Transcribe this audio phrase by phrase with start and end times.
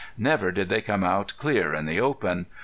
[0.17, 2.47] Never did they come out clear in the open.